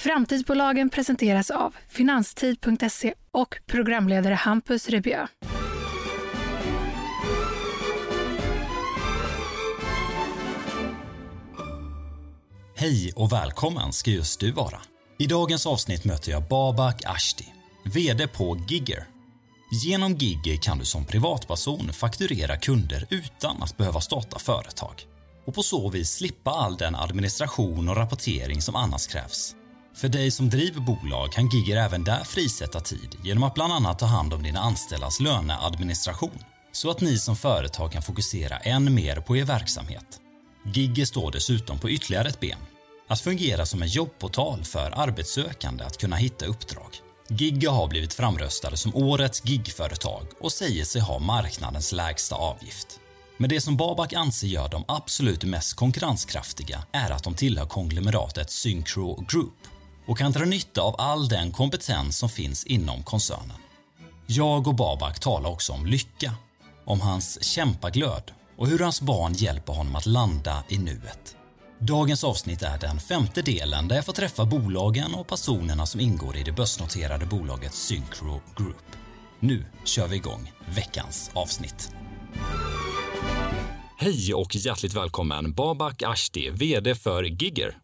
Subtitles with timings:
[0.00, 5.26] Framtidsbolagen presenteras av Finanstid.se och programledare Hampus Rebjö.
[12.76, 14.80] Hej och välkommen ska just du vara.
[15.18, 17.46] I dagens avsnitt möter jag Babak Ashti,
[17.84, 19.04] VD på Gigger.
[19.84, 25.06] Genom Gigger kan du som privatperson fakturera kunder utan att behöva starta företag
[25.46, 29.56] och på så vis slippa all den administration och rapportering som annars krävs.
[29.94, 33.98] För dig som driver bolag kan Gigger även där frisätta tid genom att bland annat
[33.98, 36.38] ta hand om dina anställdas löneadministration
[36.72, 40.20] så att ni som företag kan fokusera än mer på er verksamhet.
[40.74, 42.58] Gigger står dessutom på ytterligare ett ben.
[43.08, 46.96] Att fungera som en jobbportal för arbetssökande att kunna hitta uppdrag.
[47.28, 53.00] Gigga har blivit framröstade som årets gigföretag och säger sig ha marknadens lägsta avgift.
[53.36, 58.50] Men det som Babak anser gör dem absolut mest konkurrenskraftiga är att de tillhör konglomeratet
[58.50, 59.54] Synchro Group
[60.10, 63.56] och kan dra nytta av all den kompetens som finns inom koncernen.
[64.26, 66.34] Jag och Babak talar också om lycka,
[66.84, 71.36] om hans kämpaglöd och hur hans barn hjälper honom att landa i nuet.
[71.78, 76.36] Dagens avsnitt är den femte delen där jag får träffa bolagen och personerna som ingår
[76.36, 78.86] i det börsnoterade bolaget Synchro Group.
[79.40, 81.92] Nu kör vi igång veckans avsnitt.
[83.96, 87.78] Hej och hjärtligt välkommen Babak Ashti, VD för Gigger.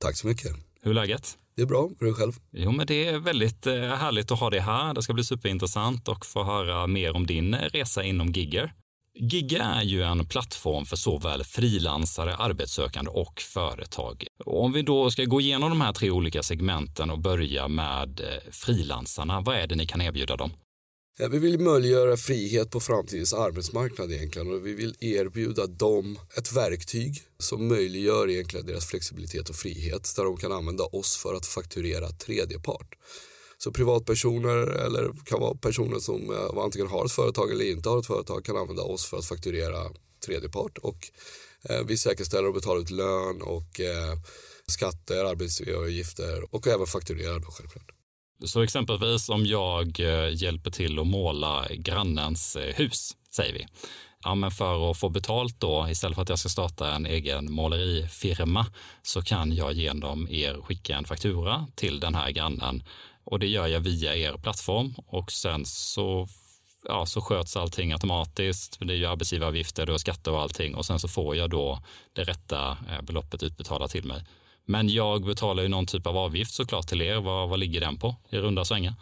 [0.00, 0.52] Tack så mycket.
[0.82, 1.38] Hur är läget?
[1.58, 1.90] Det är bra.
[2.00, 2.32] Hur är det själv?
[2.52, 4.94] Jo, men det är väldigt eh, härligt att ha dig här.
[4.94, 8.72] Det ska bli superintressant och få höra mer om din eh, resa inom Gigger.
[9.14, 14.24] Gigga är ju en plattform för såväl frilansare, arbetssökande och företag.
[14.44, 18.20] Och om vi då ska gå igenom de här tre olika segmenten och börja med
[18.20, 20.50] eh, frilansarna, vad är det ni kan erbjuda dem?
[21.20, 27.22] Vi vill möjliggöra frihet på framtidens arbetsmarknad egentligen och vi vill erbjuda dem ett verktyg
[27.38, 32.08] som möjliggör egentligen deras flexibilitet och frihet där de kan använda oss för att fakturera
[32.10, 32.94] tredjepart.
[33.58, 37.98] Så privatpersoner eller kan vara personer som eh, antingen har ett företag eller inte har
[37.98, 39.90] ett företag kan använda oss för att fakturera
[40.26, 41.10] tredjepart och
[41.62, 44.18] eh, vi säkerställer och betalar ut lön och eh,
[44.66, 47.97] skatter, arbetsgivaravgifter och även fakturerar då självklart.
[48.44, 53.66] Så exempelvis om jag eh, hjälper till att måla grannens eh, hus, säger vi.
[54.24, 57.52] Ja, men för att få betalt då, istället för att jag ska starta en egen
[57.52, 58.66] målerifirma,
[59.02, 62.82] så kan jag genom er skicka en faktura till den här grannen
[63.24, 66.28] och det gör jag via er plattform och sen så
[66.84, 68.78] ja, så sköts allting automatiskt.
[68.80, 71.82] Det är ju arbetsgivaravgifter, skatter och allting och sen så får jag då
[72.12, 74.24] det rätta eh, beloppet utbetalat till mig.
[74.68, 77.20] Men jag betalar ju någon typ av avgift såklart till er.
[77.20, 78.94] Vad, vad ligger den på i runda svängar?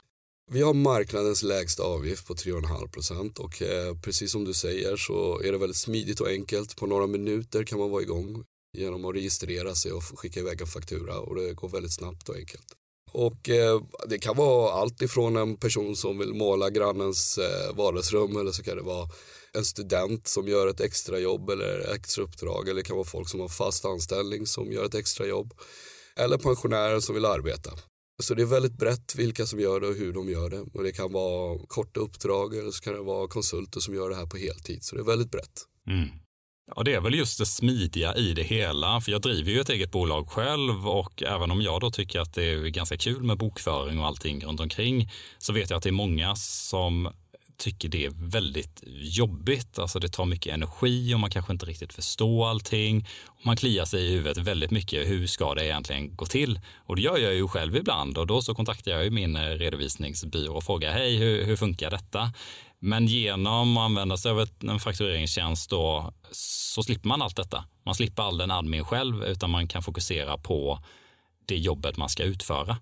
[0.53, 5.41] Vi har marknadens lägsta avgift på 3,5 procent och eh, precis som du säger så
[5.41, 6.77] är det väldigt smidigt och enkelt.
[6.77, 8.44] På några minuter kan man vara igång
[8.77, 12.37] genom att registrera sig och skicka iväg en faktura och det går väldigt snabbt och
[12.37, 12.76] enkelt.
[13.12, 18.37] Och eh, det kan vara allt ifrån en person som vill måla grannens eh, vardagsrum
[18.37, 19.09] eller så kan det vara
[19.53, 23.28] en student som gör ett extra jobb eller extra uppdrag eller det kan vara folk
[23.28, 25.55] som har fast anställning som gör ett extra jobb
[26.16, 27.71] eller pensionärer som vill arbeta.
[28.22, 30.61] Så det är väldigt brett vilka som gör det och hur de gör det.
[30.61, 34.16] Och det kan vara korta uppdrag eller så kan det vara konsulter som gör det
[34.16, 34.84] här på heltid.
[34.84, 35.62] Så det är väldigt brett.
[35.89, 36.09] Mm.
[36.75, 39.00] Ja, det är väl just det smidiga i det hela.
[39.00, 42.34] För jag driver ju ett eget bolag själv och även om jag då tycker att
[42.34, 45.88] det är ganska kul med bokföring och allting runt omkring så vet jag att det
[45.88, 47.09] är många som
[47.59, 49.78] tycker det är väldigt jobbigt.
[49.78, 53.09] Alltså det tar mycket energi och man kanske inte riktigt förstår allting.
[53.43, 55.09] Man kliar sig i huvudet väldigt mycket.
[55.09, 56.61] Hur ska det egentligen gå till?
[56.77, 59.41] Och det gör jag ju själv ibland och då så kontaktar jag ju min eh,
[59.41, 62.33] redovisningsbyrå och frågar hej, hur, hur funkar detta?
[62.78, 67.65] Men genom att använda sig av en faktureringstjänst då, så slipper man allt detta.
[67.84, 70.78] Man slipper all den admin själv utan man kan fokusera på
[71.47, 72.77] det jobbet man ska utföra.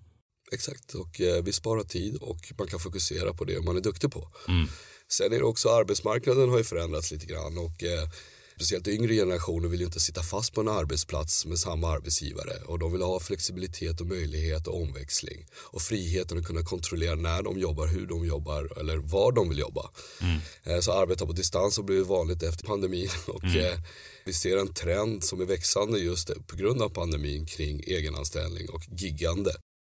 [0.51, 4.11] Exakt, och eh, vi sparar tid och man kan fokusera på det man är duktig
[4.11, 4.29] på.
[4.47, 4.67] Mm.
[5.07, 8.09] Sen är det också arbetsmarknaden har ju förändrats lite grann och eh,
[8.55, 12.79] speciellt yngre generationer vill ju inte sitta fast på en arbetsplats med samma arbetsgivare och
[12.79, 17.59] de vill ha flexibilitet och möjlighet och omväxling och friheten att kunna kontrollera när de
[17.59, 19.91] jobbar, hur de jobbar eller var de vill jobba.
[20.21, 20.39] Mm.
[20.63, 23.65] Eh, så arbeta på distans har blivit vanligt efter pandemin och mm.
[23.65, 23.79] Eh,
[24.25, 28.81] vi ser en trend som är växande just på grund av pandemin kring egenanställning och
[28.91, 29.51] giggande.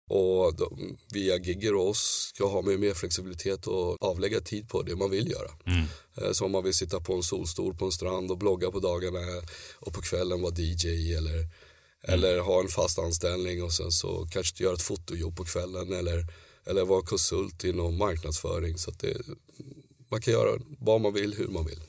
[0.08, 4.82] Och de, via Gigger och oss ska ha mer, mer flexibilitet och avlägga tid på
[4.82, 5.50] det man vill göra.
[5.66, 5.86] Mm.
[6.16, 8.80] Eh, så om man vill sitta på en solstol på en strand och blogga på
[8.80, 9.18] dagarna
[9.74, 11.48] och på kvällen vara DJ eller, mm.
[12.02, 16.24] eller ha en fast anställning och sen så kanske göra ett fotojobb på kvällen eller,
[16.66, 18.78] eller vara konsult inom marknadsföring.
[18.78, 19.16] Så det,
[20.10, 21.80] man kan göra vad man vill, hur man vill.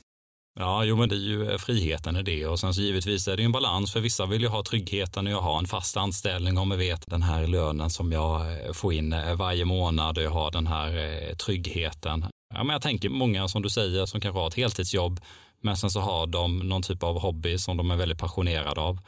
[0.60, 3.36] Ja, jo men det är ju eh, friheten i det och sen så givetvis är
[3.36, 5.96] det ju en balans för vissa vill ju ha tryggheten och jag har en fast
[5.96, 10.18] anställning om jag vet den här lönen som jag eh, får in eh, varje månad
[10.18, 12.26] och jag har den här tryggheten.
[12.54, 15.20] Ja, men jag tänker många som du säger som kanske har ett heltidsjobb
[15.62, 18.98] men sen så har de någon typ av hobby som de är väldigt passionerade av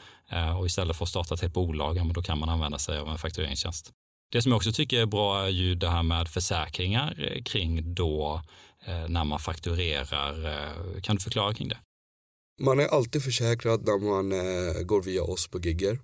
[0.59, 3.09] och istället för att starta ett bolag, ja, men då kan man använda sig av
[3.09, 3.93] en faktureringstjänst.
[4.33, 8.43] Det som jag också tycker är bra är ju det här med försäkringar kring då
[8.85, 10.47] Eh, när man fakturerar.
[10.47, 11.79] Eh, kan du förklara kring det?
[12.61, 15.99] Man är alltid försäkrad när man eh, går via oss på Gigger.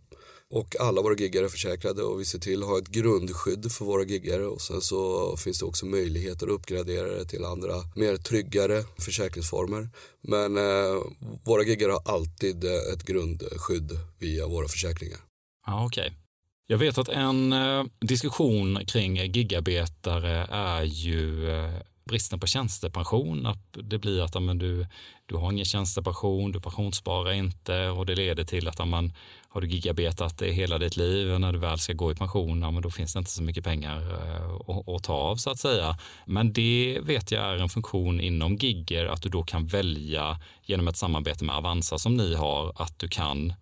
[0.50, 3.84] Och alla våra giggare är försäkrade och vi ser till att ha ett grundskydd för
[3.84, 8.16] våra giggare och sen så finns det också möjligheter att uppgradera det till andra mer
[8.16, 9.88] tryggare försäkringsformer.
[10.20, 11.02] Men eh,
[11.44, 15.18] våra giggare har alltid ett grundskydd via våra försäkringar.
[15.66, 16.06] Ja, Okej.
[16.06, 16.25] Okay.
[16.68, 21.70] Jag vet att en eh, diskussion kring gigarbetare är ju eh,
[22.04, 23.46] bristen på tjänstepension.
[23.46, 24.86] Att det blir att amen, du,
[25.26, 29.12] du har ingen tjänstepension, du pensionssparar inte och det leder till att amen,
[29.48, 32.64] har du gigarbetat i hela ditt liv och när du väl ska gå i pension,
[32.64, 35.58] amen, då finns det inte så mycket pengar eh, att, att ta av så att
[35.58, 35.98] säga.
[36.24, 40.88] Men det vet jag är en funktion inom Gigger att du då kan välja genom
[40.88, 43.52] ett samarbete med Avanza som ni har att du kan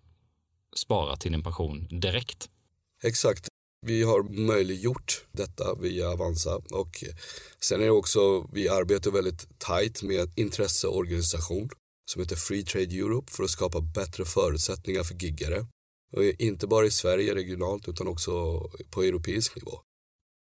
[0.75, 2.49] spara till din pension direkt.
[3.05, 3.47] Exakt.
[3.85, 7.03] Vi har möjliggjort detta via Avanza och
[7.59, 11.69] sen är det också, vi arbetar väldigt tajt med en intresseorganisation
[12.11, 15.65] som heter Free Trade Europe för att skapa bättre förutsättningar för giggare.
[16.13, 18.31] Och inte bara i Sverige regionalt utan också
[18.89, 19.79] på europeisk nivå.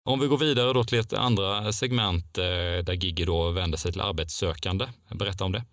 [0.08, 2.44] Om vi går vidare då till ett andra segment eh,
[2.84, 4.86] där Gigger då vänder sig till arbetssökande.
[5.14, 5.64] Berätta om det.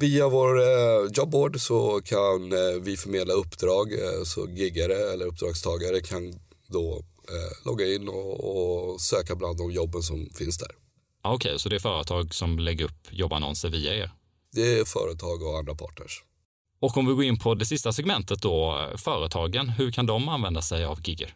[0.00, 3.88] Via vår eh, jobboard så kan eh, vi förmedla uppdrag
[4.24, 10.02] så giggare eller uppdragstagare kan då eh, logga in och, och, söka bland de jobben
[10.02, 10.70] som finns där.
[11.22, 14.10] Okej, okay, så det är företag som lägger upp jobbannonser via er?
[14.52, 16.22] Det är företag och andra partners.
[16.80, 20.62] Och om vi går in på det sista segmentet då, företagen, hur kan de använda
[20.62, 21.34] sig av Gigger?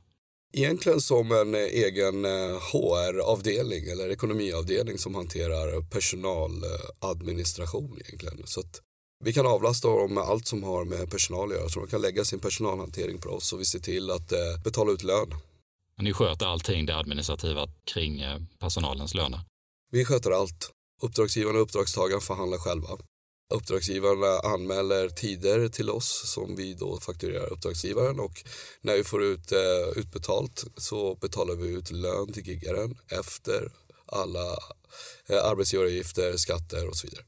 [0.52, 2.24] Egentligen som en egen
[2.72, 8.46] HR-avdelning eh, eller ekonomiavdelning som hanterar personaladministration egentligen.
[8.46, 8.80] Så att
[9.24, 11.68] vi kan avlasta dem med allt som har med personal att göra.
[11.68, 14.92] Så de kan lägga sin personalhantering på oss och vi ser till att eh, betala
[14.92, 15.34] ut lön.
[16.02, 19.40] Ni sköter allting det administrativa kring eh, personalens löner?
[19.92, 20.70] Vi sköter allt.
[21.02, 22.88] Uppdragsgivaren och uppdragstagaren förhandlar själva.
[23.54, 28.44] Uppdragsgivaren anmäler tider till oss som vi då fakturerar uppdragsgivaren och
[28.80, 33.72] när vi får ut eh, utbetalt så betalar vi ut lön till giggaren efter
[34.06, 34.58] alla
[35.28, 37.24] eh, arbetsgivaravgifter, skatter och så vidare.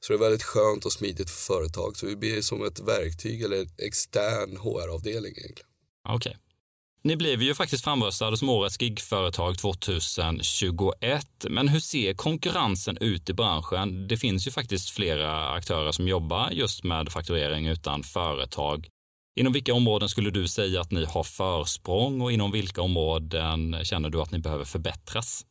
[0.00, 1.96] Så det är väldigt skönt och smidigt för företag.
[1.96, 5.70] Så vi blir som ett verktyg eller en extern HR-avdelning egentligen.
[6.08, 6.30] Okej.
[6.30, 6.47] Okay.
[7.08, 11.26] Ni blev ju faktiskt framröstade som årets gigföretag 2021.
[11.48, 14.08] Men hur ser konkurrensen ut i branschen?
[14.08, 18.88] Det finns ju faktiskt flera aktörer som jobbar just med fakturering utan företag.
[19.40, 24.10] Inom vilka områden skulle du säga att ni har försprång och inom vilka områden känner
[24.10, 25.46] du att ni behöver förbättras?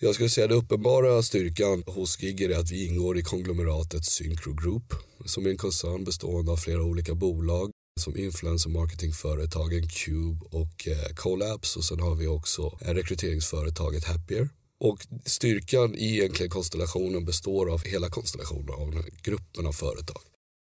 [0.00, 4.04] Jag skulle säga att den uppenbara styrkan hos Gigger är att vi ingår i konglomeratet
[4.04, 10.46] Syncro Group som är en koncern bestående av flera olika bolag som influencer marketingföretagen Cube
[10.50, 14.48] och eh, Collapse och sen har vi också eh, rekryteringsföretaget Happier.
[14.80, 20.22] Och styrkan i egentligen konstellationen består av hela konstellationen av gruppen av företag.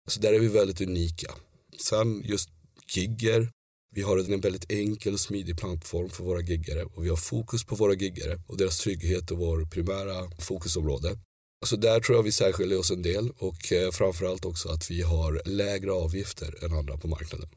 [0.08, 1.34] Så där är vi väldigt unika.
[1.80, 2.50] Sen just
[2.94, 3.48] Gigger
[3.90, 7.64] vi har en väldigt enkel och smidig plattform för våra giggare och vi har fokus
[7.64, 11.18] på våra giggare och deras trygghet är vår primära fokusområde.
[11.66, 15.02] Så där tror jag vi särskiljer oss en del och eh, framförallt också att vi
[15.02, 17.48] har lägre avgifter än andra på marknaden.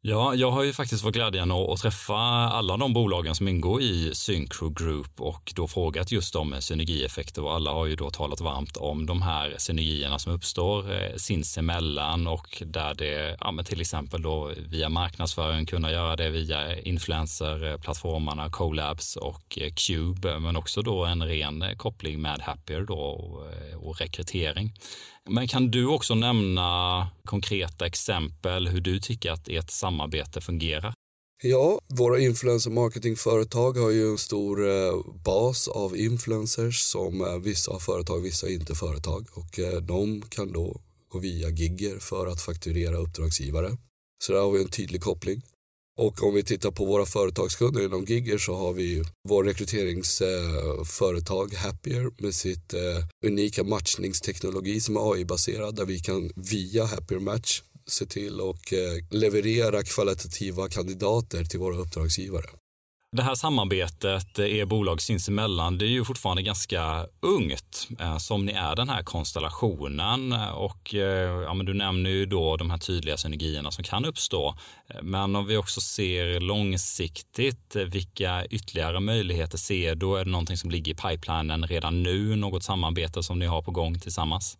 [0.00, 4.14] Ja, jag har ju faktiskt fått glädjen att, träffa alla de bolagen som ingår i
[4.14, 8.76] Syncro Group och då frågat just om synergieffekter och alla har ju då talat varmt
[8.76, 14.22] om de här synergierna som uppstår eh, sinsemellan och där det, ja, men till exempel
[14.22, 21.04] då via marknadsföring kunna göra det via influencerplattformarna Colabs och eh, Cube, men också då
[21.04, 24.72] en ren eh, koppling med Happier då och, eh, och rekrytering.
[25.28, 30.94] Men kan du också nämna konkreta exempel hur du tycker att ert samarbete fungerar?
[31.42, 34.92] Ja, våra influencer marketingföretag har ju en stor eh,
[35.24, 40.52] bas av influencers som eh, vissa har företag, vissa inte företag och eh, de kan
[40.52, 43.76] då gå via gigger för att fakturera uppdragsgivare.
[44.18, 45.42] Så där har vi en tydlig koppling.
[45.98, 52.22] Och om vi tittar på våra företagskunder inom Gigger så har vi vår rekryteringsföretag Happier
[52.22, 52.80] med sitt eh,
[53.26, 59.04] unika matchningsteknologi som är AI-baserad där vi kan via Happier Match se till och eh,
[59.10, 62.46] leverera kvalitativa kandidater till våra uppdragsgivare.
[63.16, 68.52] Det här samarbetet er bolag sinsemellan, det är ju fortfarande ganska ungt eh, som ni
[68.52, 73.16] är den här konstellationen och eh, ja, men du nämner ju då de här tydliga
[73.16, 74.54] synergierna som kan uppstå.
[75.02, 80.18] Men om vi också ser långsiktigt, eh, vilka ytterligare möjligheter ser du?
[80.18, 83.70] Är det någonting som ligger i pipelinen redan nu, något samarbete som ni har på
[83.70, 84.58] gång tillsammans?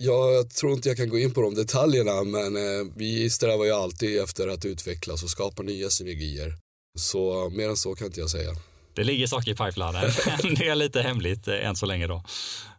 [0.00, 2.54] Ja, jag tror inte jag kan gå in på de detaljerna men
[2.96, 6.63] vi strävar ju alltid efter att utvecklas och skapa nya synergier.
[6.98, 8.50] Så mer än så kan inte jag säga.
[8.94, 10.10] Det ligger saker i pipelinen.
[10.58, 12.22] det är lite hemligt eh, än så länge då.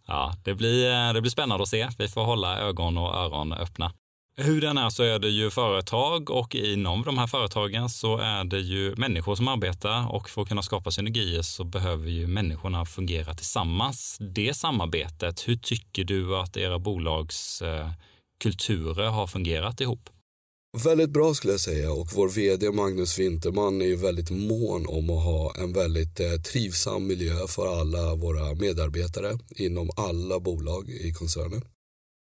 [0.07, 1.89] Ja, det blir, eh, det blir spännande att se.
[1.97, 3.93] Vi får hålla ögon och öron öppna.
[4.37, 8.43] Hur den är så är det ju företag och inom de här företagen så är
[8.43, 12.85] det ju människor som arbetar och för att kunna skapa synergier så behöver ju människorna
[12.85, 14.17] fungera tillsammans.
[14.19, 17.89] Det samarbetet, hur tycker du att era bolags eh,
[18.43, 20.09] kulturer har fungerat ihop?
[20.83, 25.09] Väldigt bra skulle jag säga och vår vd Magnus Winterman är ju väldigt mån om
[25.09, 31.13] att ha en väldigt eh, trivsam miljö för alla våra medarbetare inom alla bolag i
[31.13, 31.61] koncernen.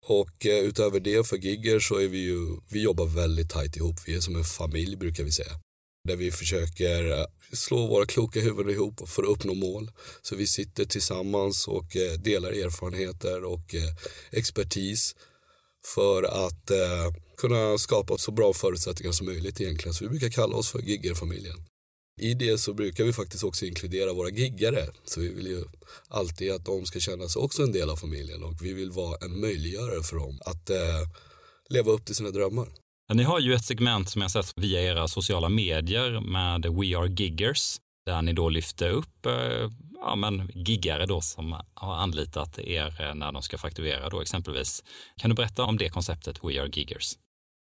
[0.05, 2.37] Och eh, utöver det för Gigger så är vi ju,
[2.69, 3.95] vi jobbar väldigt tajt ihop.
[4.05, 5.59] Vi är som en familj brukar vi säga.
[6.07, 9.91] Där vi försöker eh, slå våra kloka huvuden ihop för att uppnå mål.
[10.21, 13.95] Så vi sitter tillsammans och eh, delar erfarenheter och eh,
[14.31, 15.15] expertis
[15.95, 17.13] för att eh,
[17.47, 19.93] kunna skapa så bra förutsättningar som möjligt egentligen.
[19.93, 21.55] Så vi brukar kalla oss för giggerfamiljen.
[22.21, 24.87] I det så brukar vi faktiskt också inkludera våra giggare.
[25.05, 25.63] Så vi vill ju
[26.07, 29.17] alltid att de ska känna sig också en del av familjen och vi vill vara
[29.25, 31.07] en möjliggörare för dem att eh,
[31.69, 32.67] leva upp till sina drömmar.
[33.13, 37.07] Ni har ju ett segment som jag sett via era sociala medier med We Are
[37.07, 39.69] Giggers där ni då lyfter upp eh,
[40.05, 44.83] ja, men giggare då som har anlitat er när de ska fakturera då exempelvis.
[45.17, 47.13] Kan du berätta om det konceptet We Are Giggers?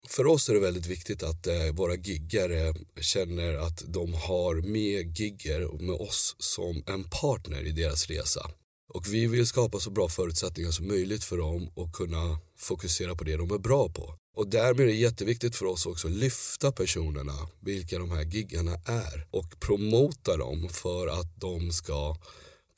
[0.08, 4.56] För oss är det väldigt viktigt att eh, våra giggare eh, känner att de har
[4.56, 8.52] med gigger med oss som en partner i deras resa.
[8.94, 13.24] Och vi vill skapa så bra förutsättningar som möjligt för dem att kunna fokusera på
[13.24, 14.14] det de är bra på.
[14.36, 18.74] Och därmed är det jätteviktigt för oss också att lyfta personerna, vilka de här giggarna
[18.86, 22.18] är och promota dem för att de ska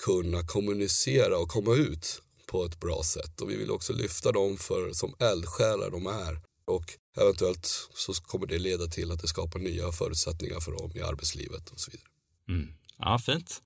[0.06, 3.42] kunna kommunicera och komma ut på ett bra sätt.
[3.42, 6.86] Och vi vill också lyfta dem för, som eldsjälar de är och
[7.22, 11.70] eventuellt så kommer det leda till att det skapar nya förutsättningar för dem i arbetslivet
[11.70, 12.10] och så vidare.
[12.50, 12.74] Mm.
[12.98, 13.62] Ja, fint.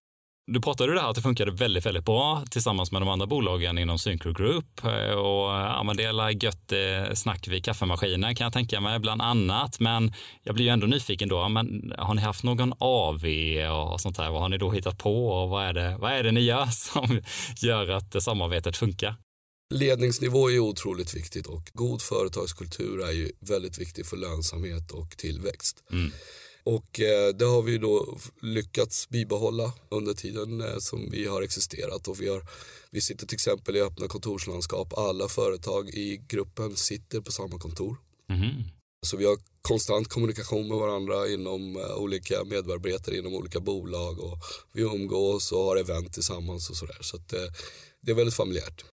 [0.48, 3.28] Du pratade ju det här att det funkade väldigt, väldigt bra tillsammans med de andra
[3.28, 7.66] bolagen inom Syncro Group eh, och eh, ja, men det är gött eh, snack vid
[7.66, 9.80] kaffemaskinen kan jag tänka mig bland annat.
[9.80, 11.50] Men jag blir ju ändå nyfiken då.
[11.50, 13.26] Men har ni haft någon AV
[13.92, 14.30] och sånt här?
[14.30, 16.66] Vad har ni då hittat på och vad är det, vad är det ni gör
[16.72, 17.22] som
[17.62, 19.16] gör att samarbetet funkar?
[19.72, 25.84] Ledningsnivå är otroligt viktigt och god företagskultur är ju väldigt viktig för lönsamhet och tillväxt.
[25.92, 26.12] Mm.
[26.64, 32.08] Och eh, det har vi då lyckats bibehålla under tiden eh, som vi har existerat.
[32.08, 32.44] Och vi, har,
[32.92, 34.94] vi sitter till exempel i öppna kontorslandskap.
[34.98, 37.98] Alla företag i gruppen sitter på samma kontor.
[38.30, 38.64] Mm.
[39.06, 44.38] Så vi har konstant kommunikation med varandra inom uh, olika medarbetare inom olika bolag och
[44.74, 46.98] vi umgås och har event tillsammans och sådär.
[47.02, 47.40] Så, att, uh,
[48.02, 48.86] det är väldigt familjärt.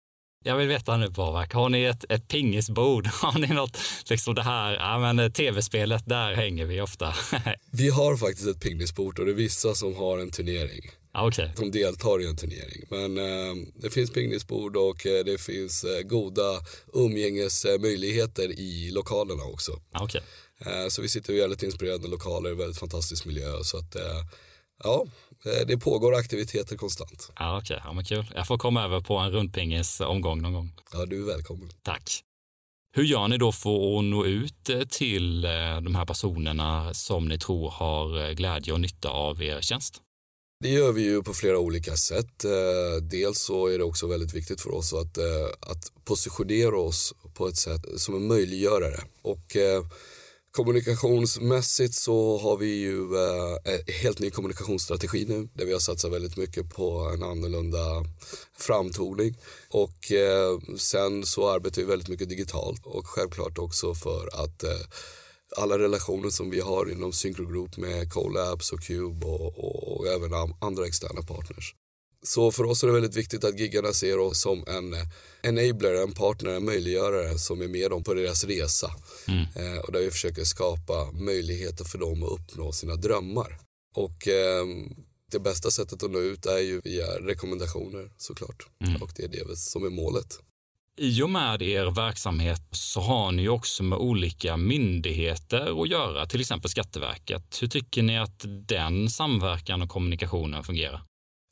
[0.47, 3.07] Jag vill veta nu Bavak, har ni ett, ett pingisbord?
[3.21, 3.77] Har ni något,
[4.09, 7.15] liksom det här, ja men eh, tv-spelet, där hänger vi ofta.
[7.71, 10.81] vi har faktiskt ett pingisbord och det är vissa som har en turnering.
[11.11, 11.49] Ah, okay.
[11.55, 12.83] Som deltar i en turnering.
[12.89, 16.59] Men eh, det finns pingisbord och eh, det finns eh, goda
[16.93, 19.71] umgängesmöjligheter i lokalerna också.
[19.91, 20.21] Ah, okay.
[20.59, 23.63] Eh, så vi sitter i väldigt inspirerande lokaler, väldigt fantastisk miljö.
[23.63, 24.21] Så att, eh,
[24.83, 25.05] ja,
[25.43, 27.31] det pågår aktiviteter konstant.
[27.35, 27.95] Ja, Okej, okay.
[27.95, 28.33] ja, kul.
[28.35, 30.73] Jag får komma över på en rundpingis omgång någon gång.
[30.93, 31.69] Ja, du är välkommen.
[31.81, 32.23] Tack.
[32.95, 37.27] Hur gör ni då för att nå ut eh, till eh, de här personerna som
[37.27, 40.01] ni tror har glädje och nytta av er tjänst?
[40.63, 42.45] Det gör vi ju på flera olika sätt.
[43.01, 45.17] Dels så är det också väldigt viktigt för oss att,
[45.59, 49.03] att positionera oss på ett sätt som är möjliggörare.
[49.21, 49.55] Och
[50.57, 56.13] Kommunikationsmässigt så har vi ju eh, en helt ny kommunikationsstrategi nu där vi har satsat
[56.13, 58.05] väldigt mycket på en annorlunda
[58.57, 59.37] framtoning.
[59.69, 64.69] Och eh, sen så arbetar vi väldigt mycket digitalt och självklart också för att eh,
[65.57, 70.07] alla relationer som vi har inom Synchro Group med Colabs och Cube och, och, och
[70.07, 71.73] även andra externa partners
[72.27, 74.95] så för oss är det väldigt viktigt att giggarna ser oss som en
[75.41, 78.91] enabler, en partner, en möjliggörare som är med dem på deras resa.
[79.27, 79.45] Mm.
[79.55, 83.59] Eh, och där vi försöker skapa möjligheter för dem att uppnå sina drömmar.
[83.95, 84.65] Och eh,
[85.31, 88.67] det bästa sättet att nå ut är ju via rekommendationer såklart.
[88.85, 89.01] Mm.
[89.01, 90.39] Och det är det som är målet.
[90.97, 96.41] I och med er verksamhet så har ni också med olika myndigheter att göra, till
[96.41, 97.61] exempel Skatteverket.
[97.61, 101.01] Hur tycker ni att den samverkan och kommunikationen fungerar?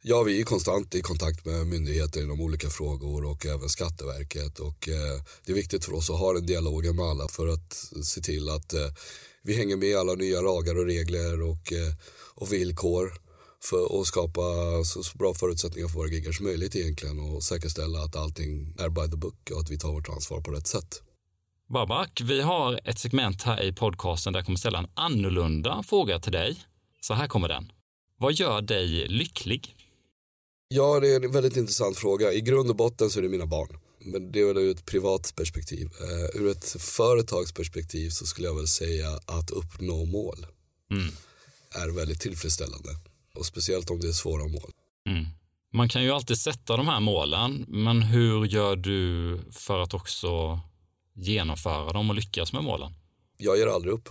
[0.08, 4.90] Ja, vi är konstant i kontakt med myndigheter inom olika frågor och även Skatteverket och
[4.90, 8.22] eh, det är viktigt för oss att ha den dialogen med alla för att se
[8.22, 8.88] till att eh,
[9.44, 11.94] vi hänger med i alla nya lagar och regler och, eh,
[12.36, 13.14] och villkor
[13.64, 14.42] för att skapa
[14.84, 18.90] så, så, bra förutsättningar för våra giggar som möjligt egentligen och säkerställa att allting är
[18.90, 21.02] by the book och att vi tar vårt ansvar på rätt sätt.
[21.70, 26.20] Babak, vi har ett segment här i podcasten där jag kommer ställa en annorlunda fråga
[26.20, 26.66] till dig.
[27.02, 27.72] Så här kommer den.
[28.18, 29.76] Vad gör dig lycklig?
[30.68, 32.34] Ja, det är en väldigt intressant fråga.
[32.34, 33.78] I grund och botten så är det mina barn.
[34.00, 35.86] Men det är väl ur ett privat perspektiv.
[35.86, 40.46] Uh, ur ett företagsperspektiv så skulle jag väl säga att uppnå mål
[40.92, 41.12] mm.
[41.72, 42.90] är väldigt tillfredsställande.
[43.36, 44.72] Och speciellt om det är svåra mål.
[45.10, 45.26] Mm.
[45.74, 50.60] Man kan ju alltid sätta de här målen, men hur gör du för att också
[51.14, 52.94] genomföra dem och lyckas med målen?
[53.38, 54.10] Jag ger aldrig upp.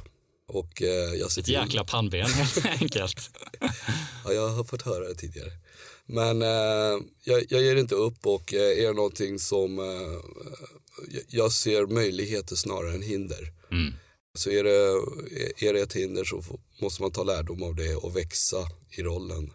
[0.48, 1.54] Och, eh, jag ser Ett till...
[1.54, 3.30] jäkla pannben helt enkelt.
[4.24, 5.50] ja, jag har fått höra det tidigare.
[6.06, 10.20] Men eh, jag, jag ger inte upp och eh, är det någonting som eh,
[11.28, 13.52] jag ser möjligheter snarare än hinder.
[13.70, 13.92] Mm.
[14.34, 14.78] Så är det,
[15.66, 16.42] är det ett hinder så
[16.80, 19.52] måste man ta lärdom av det och växa i rollen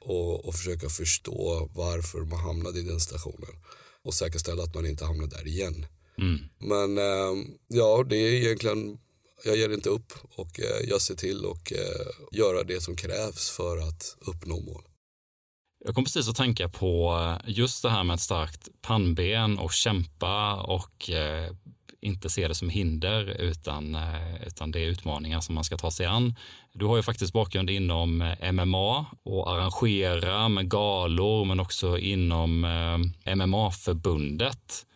[0.00, 3.56] och, och försöka förstå varför man hamnade i den stationen
[4.02, 5.86] och säkerställa att man inte hamnar där igen.
[6.18, 6.38] Mm.
[6.58, 8.98] Men eh, ja, det är egentligen,
[9.44, 13.50] jag ger inte upp och eh, jag ser till att eh, göra det som krävs
[13.50, 14.82] för att uppnå mål.
[15.88, 19.72] Jag kom precis att tänka på eh, just det här med ett starkt pannben och
[19.72, 21.52] kämpa och eh,
[22.00, 25.90] inte se det som hinder utan, eh, utan det är utmaningar som man ska ta
[25.90, 26.34] sig an.
[26.72, 32.64] Du har ju faktiskt bakgrund inom eh, MMA och arrangera med galor men också inom
[32.64, 34.86] eh, MMA-förbundet.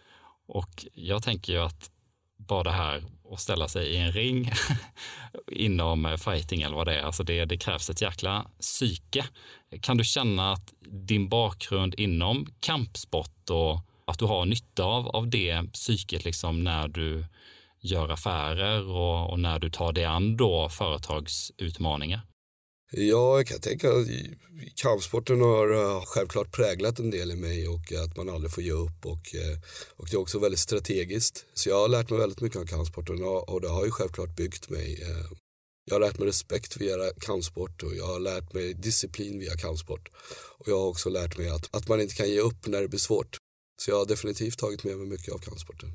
[0.48, 1.90] Och jag tänker ju att
[2.36, 4.50] bara det här och ställa sig i en ring
[5.52, 9.24] inom fighting eller vad det är, alltså det, det krävs ett jäkla psyke.
[9.80, 15.28] Kan du känna att din bakgrund inom kampsport och att du har nytta av, av
[15.28, 17.24] det psyket liksom när du
[17.80, 22.20] gör affärer och, och när du tar dig an då företagsutmaningar?
[22.94, 24.06] Ja, jag kan tänka att
[24.74, 28.72] kampsporten har eh, självklart präglat en del i mig och att man aldrig får ge
[28.72, 29.58] upp och, eh,
[29.96, 31.44] och det är också väldigt strategiskt.
[31.54, 34.70] Så jag har lärt mig väldigt mycket om kampsporten och, det har ju självklart byggt
[34.70, 35.02] mig.
[35.02, 35.26] Eh,
[35.84, 40.08] jag har lärt mig respekt via kampsport och jag har lärt mig disciplin via kampsport.
[40.58, 42.88] Och jag har också lärt mig att, att man inte kan ge upp när det
[42.88, 43.36] blir svårt.
[43.82, 45.92] Så jag har definitivt tagit med mig mycket av kampsporten.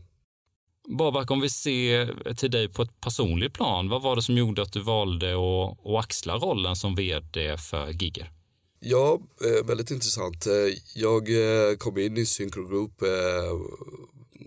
[0.88, 4.62] Babak, om vi ser till dig på ett personligt plan, vad var det som gjorde
[4.62, 8.32] att du valde att, att axla rollen som vd för Giger?
[8.80, 10.48] Ja, eh, väldigt intressant.
[10.48, 10.54] Eh,
[10.96, 13.04] jag eh, kom in i Synchro Group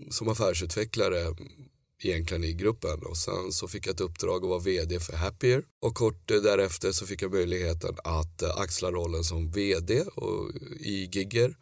[0.09, 1.35] som affärsutvecklare
[2.03, 5.63] egentligen i gruppen och sen så fick jag ett uppdrag att vara vd för Happier
[5.81, 10.03] och kort därefter så fick jag möjligheten att axla rollen som vd
[10.79, 11.55] i Gigger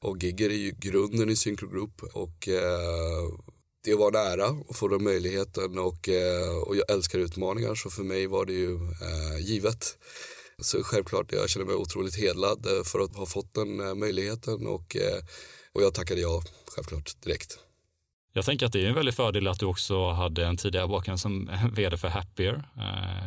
[0.00, 2.48] och Gigger är ju grunden i Synchro Group och
[3.84, 8.02] det var nära att få den möjligheten och, eh, och jag älskar utmaningar så för
[8.02, 9.98] mig var det ju eh, givet.
[10.58, 14.96] Så självklart, jag känner mig otroligt hedlad eh, för att ha fått den möjligheten och,
[15.72, 17.58] och jag tackade ja, självklart, direkt.
[18.34, 21.20] Jag tänker att det är en väldig fördel att du också hade en tidigare bakgrund
[21.20, 22.64] som vd för Happier,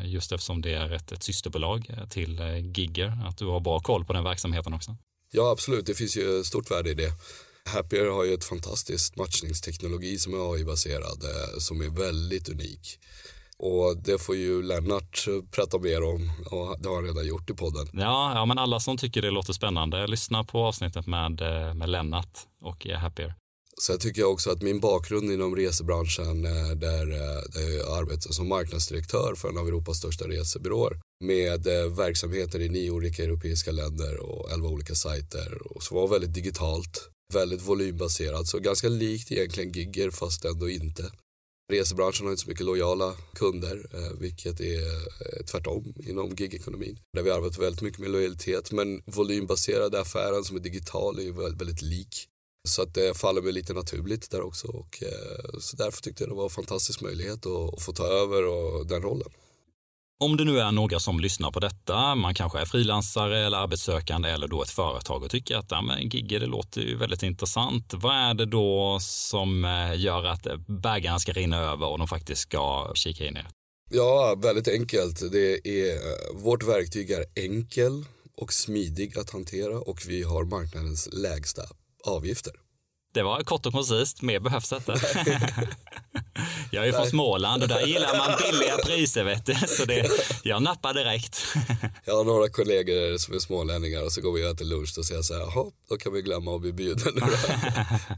[0.03, 2.39] just eftersom det är ett, ett systerbolag till
[2.75, 4.95] Gigger, att du har bra koll på den verksamheten också.
[5.31, 5.85] Ja, absolut.
[5.85, 7.11] Det finns ju stort värde i det.
[7.69, 12.99] Happier har ju ett fantastiskt matchningsteknologi som är AI-baserad eh, som är väldigt unik.
[13.57, 17.53] Och det får ju Lennart prata mer om och det har han redan gjort i
[17.53, 17.87] podden.
[17.93, 21.89] Ja, ja men alla som tycker det låter spännande, lyssna på avsnittet med, eh, med
[21.89, 23.35] Lennart och Happier.
[23.81, 27.05] Sen tycker jag också att min bakgrund inom resebranschen eh, där,
[27.53, 31.63] där jag arbetar som marknadsdirektör för en av Europas största resebyråer med
[31.97, 37.09] verksamheter i nio olika europeiska länder och elva olika sajter och som var väldigt digitalt
[37.33, 41.11] väldigt volymbaserad, så ganska likt egentligen gigger fast ändå inte.
[41.71, 46.99] Resebranschen har inte så mycket lojala kunder, eh, vilket är eh, tvärtom inom gigekonomin.
[47.13, 51.61] Där vi arbetar väldigt mycket med lojalitet, men volymbaserade affären som är digital är väldigt,
[51.61, 52.27] väldigt lik.
[52.67, 56.31] Så att det faller mig lite naturligt där också och eh, så därför tyckte jag
[56.31, 58.41] det var en fantastisk möjlighet att, få ta över
[58.85, 59.29] den rollen.
[60.23, 64.29] Om det nu är några som lyssnar på detta, man kanske är frilansare eller arbetssökande
[64.29, 67.93] eller då ett företag och tycker att ja, men gigger, det låter ju väldigt intressant.
[67.93, 72.41] Vad är det då som eh, gör att bägaren ska rinna över och de faktiskt
[72.41, 73.49] ska kika in i det?
[73.91, 75.31] Ja, väldigt enkelt.
[75.31, 78.05] Det är, eh, vårt verktyg är enkel
[78.37, 81.61] och smidig att hantera och vi har marknadens lägsta
[82.03, 82.53] avgifter
[83.15, 84.21] det var kort och koncist.
[84.21, 84.91] Mer behövs inte.
[86.71, 89.55] jag är ju från Småland och där gillar man billiga priser, vet du.
[89.67, 90.09] Så det,
[90.43, 91.43] jag nappar direkt.
[92.05, 95.05] jag har några kollegor som är smålänningar och så går vi och äter lunch och
[95.05, 97.13] säger så här, jaha, då kan vi glömma att bli bjuden.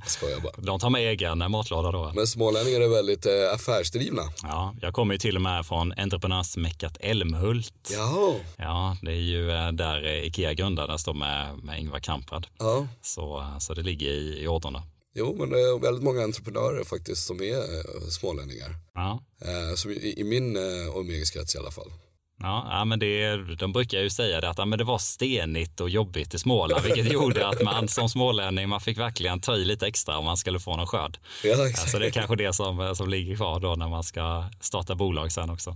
[0.07, 0.53] Skojar bara.
[0.57, 2.11] De tar med egen matlåda då.
[2.15, 4.21] Men smålänningar är väldigt eh, affärsdrivna.
[4.43, 7.89] Ja, jag kommer ju till och med från entreprenörsmäckat Älmhult.
[7.91, 8.35] Jaha.
[8.57, 12.47] Ja, det är ju eh, där Ikea grundades då med, med Ingvar Kamprad.
[12.59, 12.87] Ja.
[13.01, 14.83] Så, så det ligger i, i ådrorna.
[15.15, 18.75] Jo, men det är väldigt många entreprenörer faktiskt som är eh, smålänningar.
[18.93, 19.23] Ja.
[19.41, 21.91] Eh, som i, i min eh, umgängeskrets i alla fall.
[22.39, 25.81] Ja, ja, men det, de brukar ju säga det att ja, men det var stenigt
[25.81, 29.65] och jobbigt i Småland, vilket gjorde att man som smålänning man fick verkligen ta i
[29.65, 31.17] lite extra om man skulle få någon skörd.
[31.43, 34.95] Ja, alltså det är kanske det som, som ligger kvar då när man ska starta
[34.95, 35.75] bolag sen också.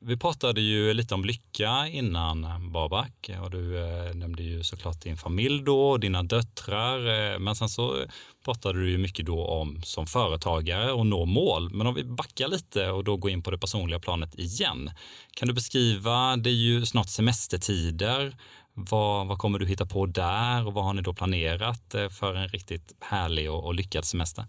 [0.00, 5.16] Vi pratade ju lite om lycka innan Babak och du eh, nämnde ju såklart din
[5.16, 8.04] familj då, dina döttrar, eh, men sen så
[8.44, 11.70] pratade du ju mycket då om som företagare och nå mål.
[11.74, 14.90] Men om vi backar lite och då går in på det personliga planet igen.
[15.36, 18.36] Kan du beskriva, det är ju snart semestertider.
[18.74, 22.34] Vad, vad kommer du hitta på där och vad har ni då planerat eh, för
[22.34, 24.44] en riktigt härlig och, och lyckad semester?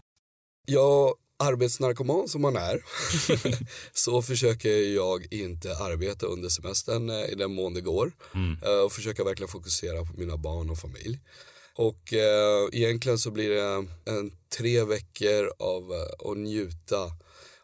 [0.68, 2.82] Jag arbetsnarkoman som man är
[3.94, 8.58] så försöker jag inte arbeta under semestern eh, i den mån det går mm.
[8.64, 11.20] Eh, och försöka verkligen fokusera på mina barn och familj.
[11.76, 17.12] Och eh, egentligen så blir det en tre veckor av eh, att njuta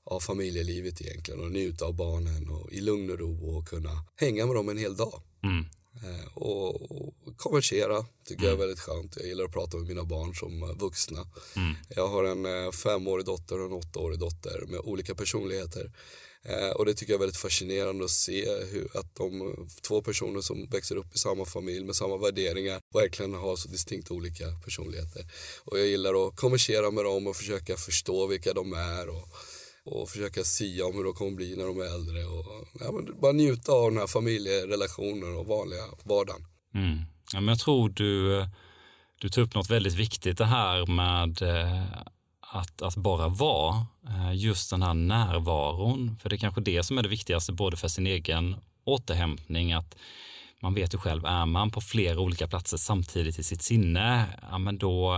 [0.04, 4.46] av familjelivet egentligen och njuta av barnen och i lugn och ro och kunna hänga
[4.46, 5.22] med dem en hel dag.
[5.44, 5.66] Mm.
[6.04, 8.46] Eh, och, och konversera tycker mm.
[8.46, 9.18] jag är väldigt skönt.
[9.18, 11.26] Jag gillar att prata med mina barn som eh, vuxna.
[11.56, 11.76] Mm.
[11.90, 15.92] Jag har en eh, femårig dotter och en åttaårig dotter med olika personligheter.
[16.76, 19.56] Och det tycker jag är väldigt fascinerande att se hur att de
[19.88, 24.12] två personer som växer upp i samma familj med samma värderingar verkligen har så distinkt
[24.12, 25.26] olika personligheter.
[25.64, 29.10] Och jag gillar att konversera med dem och försöka förstå vilka de är.
[29.10, 29.28] Och,
[29.86, 32.26] och försöka sia om hur de kommer bli när de är äldre.
[32.26, 36.46] Och, ja, bara njuta av den här familjerelationen och vanliga vardagen.
[36.74, 37.00] Mm.
[37.34, 38.46] Ja, men jag tror du,
[39.22, 41.84] du tar upp något väldigt viktigt det här med eh,
[42.40, 43.86] att, att bara vara.
[44.08, 46.18] Eh, just den här närvaron.
[46.22, 49.74] För det är kanske det som är det viktigaste både för sin egen återhämtning.
[49.74, 49.96] att
[50.66, 54.58] man vet ju själv, är man på flera olika platser samtidigt i sitt sinne, ja
[54.58, 55.16] men då,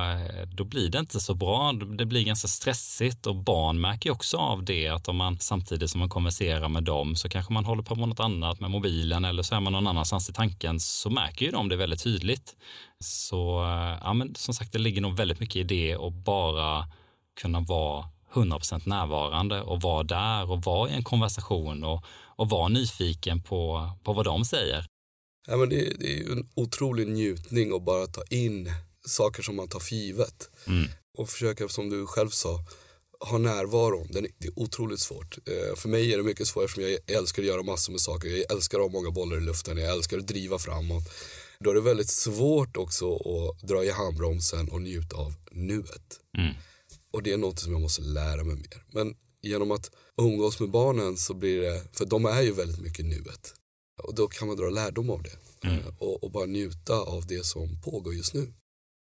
[0.54, 1.72] då blir det inte så bra.
[1.72, 5.90] Det blir ganska stressigt och barn märker ju också av det att om man samtidigt
[5.90, 9.26] som man konverserar med dem så kanske man håller på med något annat med mobilen
[9.26, 12.56] eller så är man någon annanstans i tanken så märker ju de det väldigt tydligt.
[13.00, 13.64] Så
[14.04, 16.86] ja men som sagt, det ligger nog väldigt mycket i det och bara
[17.42, 22.68] kunna vara 100% närvarande och vara där och vara i en konversation och, och vara
[22.68, 24.86] nyfiken på, på vad de säger.
[25.48, 28.72] Ja, men det, det är en otrolig njutning att bara ta in
[29.06, 30.50] saker som man tar för givet.
[30.68, 30.88] Mm.
[31.18, 32.60] Och försöka, som du själv sa,
[33.20, 34.08] ha närvaron.
[34.12, 35.38] Den det är otroligt svårt.
[35.46, 38.30] Eh, för mig är det mycket svårare eftersom jag älskar att göra massor med saker.
[38.30, 41.04] Jag älskar att ha många bollar i luften, jag älskar att driva framåt.
[41.60, 46.20] Då är det väldigt svårt också att dra i handbromsen och njuta av nuet.
[46.38, 46.54] Mm.
[47.12, 48.84] Och det är något som jag måste lära mig mer.
[48.92, 53.06] Men genom att umgås med barnen så blir det, för de är ju väldigt mycket
[53.06, 53.54] nuet.
[54.04, 55.80] Och då kan man dra lärdom av det mm.
[55.80, 58.54] Eh, och, och, bara njuta av det som pågår just nu.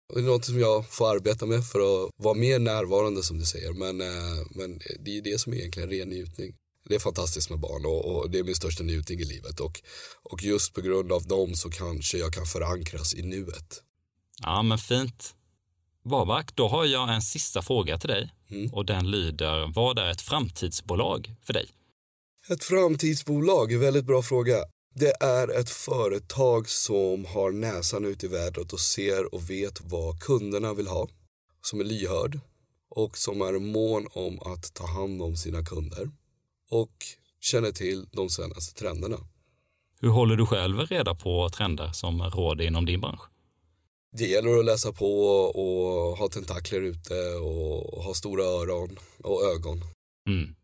[0.10, 3.38] Och det är något som jag får arbeta med för att vara mer närvarande som
[3.38, 3.74] du säger.
[3.74, 6.56] Men, eh, men det är det som är egentligen ren njutning.
[6.90, 9.60] Det är fantastiskt med barn och, och, det är min största njutning i livet.
[9.60, 9.82] Och,
[10.24, 13.82] och just på grund av dem så kanske jag kan förankras i nuet.
[14.42, 15.36] Ja, men fint.
[16.04, 18.34] Babak, då har jag en sista fråga till dig.
[18.50, 18.74] Mm.
[18.74, 21.70] Och den lyder, vad är ett framtidsbolag för dig?
[22.50, 24.56] Ett framtidsbolag, väldigt bra fråga.
[24.96, 30.20] Det är ett företag som har näsan ut i vädret och ser och vet vad
[30.20, 31.08] kunderna vill ha.
[31.62, 32.40] Som är lyhörd
[32.90, 36.12] och som är mån om att ta hand om sina kunder
[36.70, 36.94] och
[37.42, 39.18] känner till de senaste trenderna.
[40.02, 43.22] Hur håller du själv reda på trender som råder inom din bransch?
[44.18, 49.82] Det gäller att läsa på och ha tentakler ute och ha stora öron och ögon.
[50.30, 50.56] Mm.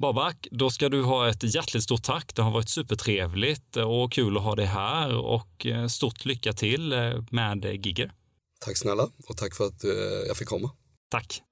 [0.00, 2.34] Babak, då ska du ha ett hjärtligt stort tack.
[2.34, 6.92] Det har varit supertrevligt och kul att ha dig här och eh, stort lycka till
[6.92, 6.98] eh,
[7.30, 8.12] med Gigger.
[8.60, 9.90] Tack snälla och tack för att eh,
[10.28, 10.70] jag fick komma.
[11.10, 11.42] Tack.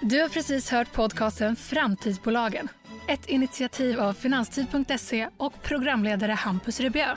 [0.00, 2.68] Du har precis hört podcasten Framtidsbolagen.
[3.08, 7.16] Ett initiativ av Finanstid.se och programledare Hampus Rebjö.